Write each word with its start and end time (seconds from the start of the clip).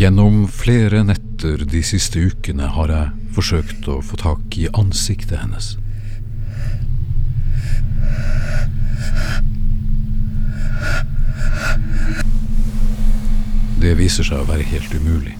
Gjennom 0.00 0.46
flere 0.48 1.02
netter 1.04 1.60
de 1.68 1.82
siste 1.84 2.22
ukene 2.24 2.70
har 2.72 2.88
jeg 2.88 3.32
forsøkt 3.36 3.84
å 3.92 3.98
få 4.00 4.16
tak 4.22 4.56
i 4.56 4.64
ansiktet 4.72 5.42
hennes. 5.42 5.74
Det 13.84 13.92
viser 14.00 14.24
seg 14.24 14.40
å 14.40 14.48
være 14.48 14.64
helt 14.72 14.96
umulig. 14.96 15.36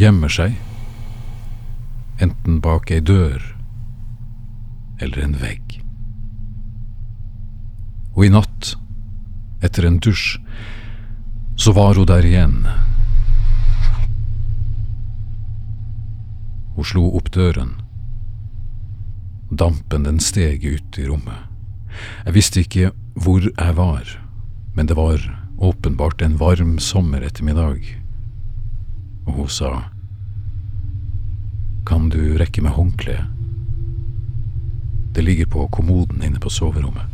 Hun 0.00 0.06
gjemmer 0.06 0.32
seg, 0.32 0.54
enten 2.24 2.54
bak 2.64 2.88
ei 2.88 3.02
dør 3.04 3.42
eller 5.04 5.20
en 5.20 5.34
vegg. 5.36 5.74
Og 8.14 8.24
i 8.24 8.30
natt, 8.32 8.70
etter 9.60 9.84
en 9.84 10.00
dusj, 10.00 10.38
så 11.60 11.76
var 11.76 12.00
hun 12.00 12.08
der 12.08 12.24
igjen. 12.24 12.64
Hun 16.80 16.90
slo 16.94 17.04
opp 17.20 17.28
døren. 17.36 17.76
Dampen 19.52 20.08
den 20.08 20.24
steg 20.24 20.64
ut 20.64 20.96
i 20.96 21.10
rommet. 21.12 21.44
Jeg 22.24 22.38
visste 22.40 22.64
ikke 22.64 22.96
hvor 23.20 23.44
jeg 23.44 23.80
var, 23.84 24.16
men 24.72 24.88
det 24.88 24.96
var 24.96 25.20
åpenbart 25.60 26.24
en 26.24 26.40
varm 26.40 26.78
sommerettermiddag 26.80 27.84
og 27.84 27.99
hun 29.40 29.48
sa, 29.48 29.82
Kan 31.86 32.08
du 32.08 32.38
rekke 32.38 32.62
meg 32.62 32.72
håndkleet? 32.76 33.24
Det 35.14 35.22
ligger 35.22 35.46
på 35.46 35.68
kommoden 35.68 36.22
inne 36.22 36.38
på 36.38 36.50
soverommet. 36.50 37.08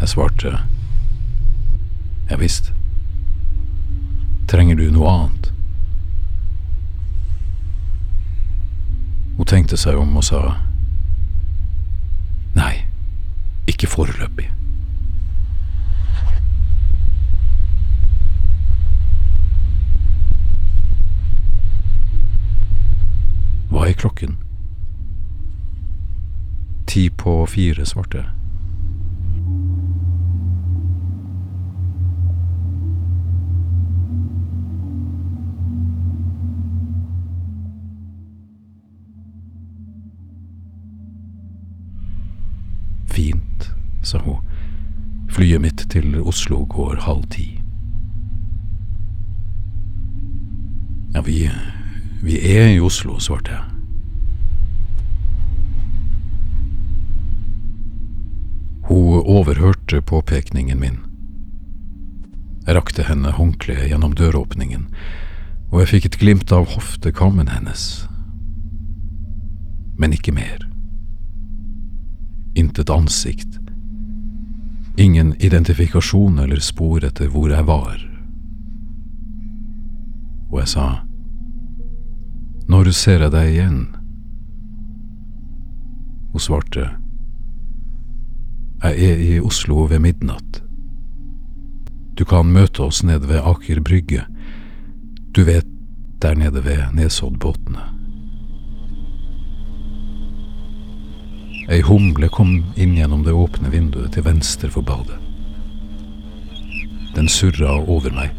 Jeg 0.00 0.08
svarte, 0.08 0.58
Ja 2.30 2.36
visst. 2.36 2.72
Trenger 4.48 4.76
du 4.76 4.90
noe 4.90 5.10
annet? 5.10 5.52
Hun 9.36 9.46
tenkte 9.46 9.76
seg 9.76 9.98
om 9.98 10.16
og 10.16 10.24
sa, 10.24 10.40
Nei, 12.56 12.74
ikke 13.66 13.88
foreløpig. 13.88 14.50
Hva 23.72 23.86
er 23.88 23.96
klokken? 23.96 24.36
Ti 26.86 27.06
på 27.22 27.46
fire, 27.46 27.86
svarte. 27.86 28.24
Fint, 43.06 43.70
sa 44.02 44.18
hun. 44.18 44.36
Flyet 45.30 45.60
mitt 45.60 45.86
til 45.90 46.16
Oslo 46.20 46.64
går 46.64 47.04
halv 47.06 47.22
ti. 47.30 47.60
Ja, 51.14 51.20
vi 51.20 51.46
vi 52.22 52.56
er 52.56 52.68
i 52.68 52.80
Oslo, 52.80 53.18
svarte 53.18 53.50
jeg. 53.50 53.71
Hun 58.92 59.22
overhørte 59.24 60.02
påpekningen 60.02 60.80
min. 60.80 60.98
Jeg 62.66 62.76
rakte 62.76 63.06
henne 63.08 63.30
håndkleet 63.32 63.88
gjennom 63.88 64.12
døråpningen, 64.12 64.82
og 65.70 65.80
jeg 65.80 65.88
fikk 65.92 66.08
et 66.10 66.18
glimt 66.20 66.52
av 66.52 66.68
hoftekammen 66.74 67.48
hennes. 67.48 68.04
Men 69.96 70.12
ikke 70.12 70.36
mer. 70.36 70.60
Intet 72.52 72.92
ansikt. 72.92 73.56
Ingen 75.00 75.32
identifikasjon 75.40 76.36
eller 76.44 76.60
spor 76.60 77.00
etter 77.00 77.32
hvor 77.32 77.48
jeg 77.48 77.64
var. 77.64 77.96
Og 80.52 80.58
jeg 80.60 80.74
sa, 80.76 80.88
Når 82.68 82.92
ser 82.92 83.24
jeg 83.24 83.32
deg 83.32 83.54
igjen? 83.54 83.86
Hun 86.36 86.40
svarte, 86.40 87.01
Jeg 88.82 88.98
er 88.98 89.20
i 89.22 89.40
Oslo 89.40 89.84
ved 89.86 90.00
midnatt. 90.02 90.58
Du 92.18 92.24
kan 92.26 92.50
møte 92.50 92.82
oss 92.82 93.04
nede 93.06 93.28
ved 93.30 93.38
Aker 93.46 93.80
brygge. 93.80 94.24
Du 95.36 95.44
vet, 95.46 95.66
der 96.22 96.34
nede 96.34 96.64
ved 96.64 96.90
Nesoddbåtene. 96.94 97.84
Ei 101.70 101.80
humle 101.86 102.28
kom 102.28 102.56
inn 102.74 102.98
gjennom 102.98 103.22
det 103.22 103.32
åpne 103.38 103.70
vinduet 103.70 104.16
til 104.16 104.26
venstre 104.26 104.70
for 104.70 104.82
badet. 104.82 105.18
Den 107.14 107.30
surra 107.30 107.78
over 107.86 108.10
meg, 108.10 108.34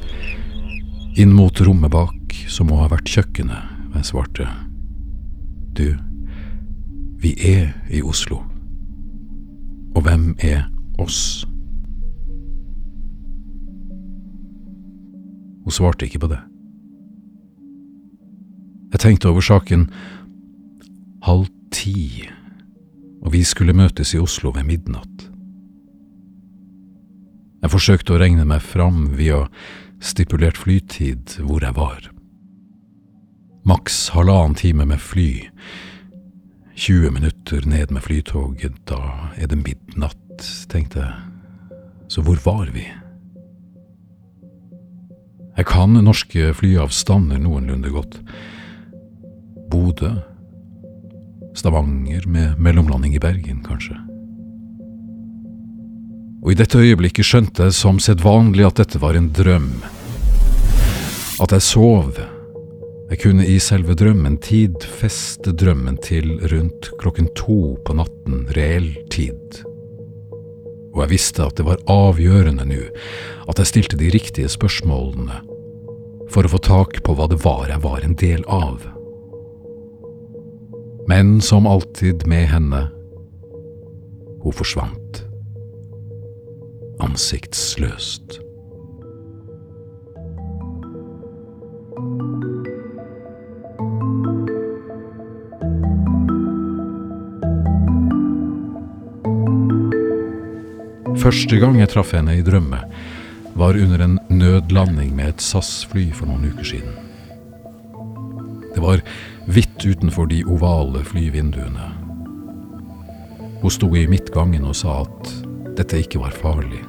inn 1.16 1.31
mot 1.31 1.62
rommet 1.64 1.94
bak, 1.94 2.36
som 2.52 2.68
må 2.68 2.81
ha 2.84 2.92
vært 2.92 3.08
kjøkkenet, 3.08 3.72
jeg 3.96 4.10
svarte, 4.12 4.50
Du, 5.74 5.96
vi 7.22 7.31
er 7.40 7.72
i 7.90 8.04
Oslo. 8.04 8.44
Og 9.94 10.02
hvem 10.02 10.36
er 10.42 10.66
oss? 11.00 11.46
Hun 15.64 15.72
svarte 15.72 16.06
ikke 16.06 16.20
på 16.20 16.31
det. 16.34 16.40
Jeg 18.94 19.00
tenkte 19.00 19.30
over 19.30 19.42
saken 19.42 19.88
halv 21.24 21.48
ti, 21.74 22.28
og 23.24 23.34
vi 23.34 23.44
skulle 23.44 23.74
møtes 23.74 24.13
i 24.13 24.22
Oslo 24.22 24.51
ved 24.54 24.68
midnatt. 24.68 25.30
Jeg 27.63 27.72
forsøkte 27.72 28.13
å 28.13 28.19
regne 28.19 28.44
meg 28.45 28.62
fram 28.62 29.13
via 29.16 29.45
stipulert 30.04 30.60
flytid 30.60 31.38
hvor 31.40 31.63
jeg 31.63 31.78
var. 31.78 32.10
Maks 33.63 34.10
halvannen 34.12 34.57
time 34.60 34.86
med 34.90 35.00
fly, 35.00 35.48
20 36.75 37.12
minutter 37.12 37.66
ned 37.66 37.92
med 37.92 38.02
flytoget, 38.02 38.74
da 38.90 39.30
er 39.38 39.48
det 39.48 39.60
midnatt, 39.62 40.46
tenkte 40.70 41.04
jeg. 41.04 41.78
Så 42.10 42.22
hvor 42.25 42.40
var 42.46 42.72
vi? 42.74 42.86
Jeg 45.54 45.68
kan 45.70 45.94
norske 46.02 46.50
flyavstander 46.58 47.38
noenlunde 47.38 47.94
godt. 47.94 48.18
Bodø, 49.70 50.16
Stavanger 51.54 52.25
med 52.25 52.58
mellomlanding 52.58 53.14
i 53.14 53.22
Bergen, 53.22 53.62
kanskje. 53.66 54.00
Og 56.44 56.52
i 56.52 56.58
dette 56.58 56.81
øyeblikket 56.81 57.28
skjønte 57.30 57.69
jeg 57.69 57.78
som 57.78 58.02
sedvanlig 58.02 58.66
at 58.66 58.81
dette 58.81 59.00
var 59.00 59.16
en 59.16 59.30
drøm. 59.31 59.69
At 61.40 61.54
jeg 61.54 61.62
sov. 61.69 62.18
Jeg 63.13 63.19
kunne 63.21 63.44
i 63.45 63.60
selve 63.62 63.94
drømmen 63.94 64.39
tid 64.42 64.81
feste 64.89 65.51
drømmen 65.54 66.00
til 66.01 66.31
rundt 66.50 66.88
klokken 66.98 67.27
to 67.38 67.75
på 67.86 67.94
natten 67.94 68.48
reell 68.57 68.88
tid. 69.13 69.60
Og 70.95 71.04
jeg 71.04 71.12
visste 71.12 71.45
at 71.45 71.60
det 71.60 71.68
var 71.68 71.83
avgjørende 71.94 72.65
nå 72.65 72.80
at 73.45 73.62
jeg 73.62 73.69
stilte 73.69 74.00
de 74.01 74.10
riktige 74.15 74.50
spørsmålene 74.50 75.44
for 76.33 76.42
å 76.42 76.54
få 76.56 76.62
tak 76.65 77.04
på 77.06 77.13
hva 77.13 77.30
det 77.30 77.38
var 77.45 77.69
jeg 77.69 77.83
var 77.86 78.01
en 78.01 78.18
del 78.18 78.42
av. 78.50 78.81
Men 81.06 81.36
som 81.38 81.69
alltid 81.69 82.25
med 82.25 82.50
henne, 82.50 82.88
hun 84.42 84.57
forsvant. 84.57 85.21
Ansiktsløst. 87.06 88.43
Første 101.24 101.56
gang 101.56 101.78
jeg 101.80 101.88
traff 101.88 102.10
henne 102.12 102.34
i 102.36 102.44
drømme, 102.44 102.81
var 103.56 103.78
under 103.80 104.02
en 104.04 104.18
nødlanding 104.28 105.14
med 105.16 105.30
et 105.30 105.44
SAS-fly 105.46 106.10
for 106.12 106.28
noen 106.28 106.50
uker 106.52 106.68
siden. 106.68 106.98
Det 108.74 108.81
var 108.84 109.00
hvitt 109.48 109.86
utenfor 109.86 110.28
de 110.28 110.42
ovale 110.44 111.06
flyvinduene. 111.08 111.88
Hun 113.62 113.72
sto 113.72 113.88
i 113.96 114.04
midtgangen 114.12 114.68
og 114.68 114.75
sa 114.75 115.00
at 115.06 115.31
dette 115.78 116.04
ikke 116.04 116.20
var 116.25 116.36
farlig. 116.36 116.81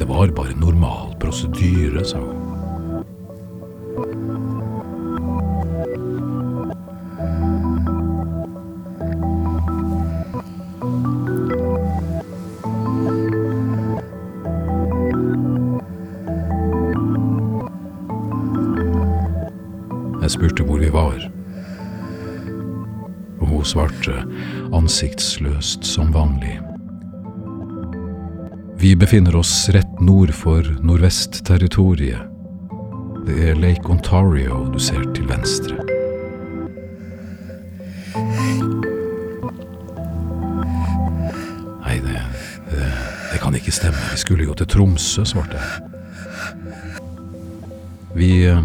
Det 0.00 0.08
var 0.08 0.32
bare 0.32 0.56
normal 0.56 1.12
prosedyre, 1.20 2.00
sa 2.08 2.24
hun. 2.24 2.38
Jeg 20.30 20.36
spurte 20.38 20.62
hvor 20.62 20.78
vi 20.78 20.86
var, 20.94 21.24
og 23.40 23.48
hun 23.50 23.64
svarte 23.66 24.20
ansiktsløst 24.78 25.82
som 25.82 26.12
vanlig. 26.14 26.52
Vi 28.78 28.92
befinner 28.94 29.34
oss 29.40 29.66
rett 29.74 29.98
nord 29.98 30.30
for 30.30 30.62
Nordvest-territoriet. 30.86 32.22
Det 33.26 33.40
er 33.42 33.58
Lake 33.58 33.90
Ontario 33.90 34.70
du 34.70 34.78
ser 34.78 35.02
til 35.18 35.26
venstre. 35.26 35.74
Nei, 41.82 41.98
det, 42.06 42.22
det, 42.70 42.92
det 43.32 43.42
kan 43.42 43.58
ikke 43.58 43.74
stemme. 43.74 44.12
Vi 44.14 44.22
skulle 44.22 44.46
jo 44.46 44.54
til 44.54 44.70
Tromsø, 44.78 45.26
svarte 45.26 45.58
jeg. 45.58 45.90
Vi, 48.14 48.30
eh, 48.46 48.62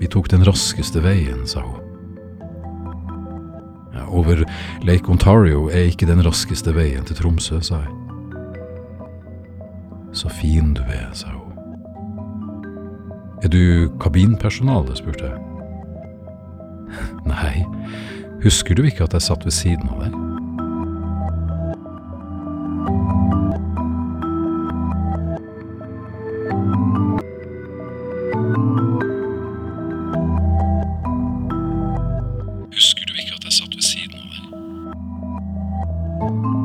vi 0.00 0.08
tok 0.12 0.30
den 0.30 0.44
raskeste 0.46 1.02
veien, 1.04 1.46
sa 1.48 1.64
hun. 1.64 1.82
Over 4.06 4.44
Lake 4.86 5.10
Ontario 5.10 5.66
er 5.68 5.90
ikke 5.90 6.06
den 6.08 6.22
raskeste 6.24 6.72
veien 6.76 7.04
til 7.04 7.18
Tromsø, 7.18 7.60
sa 7.64 7.82
jeg. 7.82 7.92
Så 10.16 10.30
fin 10.32 10.72
du 10.76 10.82
er, 10.86 11.10
sa 11.12 11.32
hun. 11.34 11.42
Er 13.44 13.52
du 13.52 13.90
kabinpersonale, 14.00 14.96
spurte 14.96 15.28
jeg. 15.28 15.40
Nei, 17.32 17.66
husker 18.44 18.78
du 18.78 18.86
ikke 18.86 19.04
at 19.04 19.16
jeg 19.18 19.26
satt 19.26 19.44
ved 19.44 19.56
siden 19.56 19.90
av 19.92 20.06
deg? 20.06 20.15
thank 36.18 36.55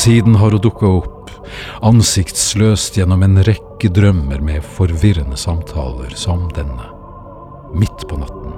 siden 0.00 0.34
har 0.34 0.50
hun 0.50 0.60
dukka 0.64 0.86
opp, 0.86 1.30
ansiktsløst 1.84 2.96
gjennom 2.96 3.20
en 3.26 3.42
rekke 3.44 3.90
drømmer 3.92 4.40
med 4.40 4.64
forvirrende 4.64 5.36
samtaler 5.36 6.14
som 6.16 6.46
denne, 6.56 6.86
midt 7.76 8.06
på 8.08 8.16
natten. 8.16 8.54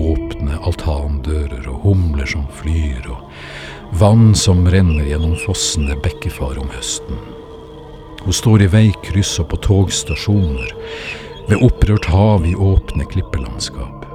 Åpne 0.00 0.62
altandører 0.64 1.68
og 1.68 1.84
humler 1.84 2.30
som 2.30 2.48
flyr, 2.56 3.12
og 3.12 3.28
vann 3.90 4.34
som 4.34 4.66
renner 4.70 5.04
gjennom 5.04 5.36
fossende 5.36 5.96
bekkefar 6.02 6.58
om 6.58 6.70
høsten. 6.74 7.18
Hun 8.20 8.36
står 8.36 8.62
i 8.62 8.70
veikryss 8.70 9.38
og 9.42 9.50
på 9.50 9.60
togstasjoner, 9.66 10.74
ved 11.48 11.64
opprørt 11.64 12.10
hav 12.12 12.46
i 12.46 12.54
åpne 12.54 13.06
klippelandskap. 13.10 14.09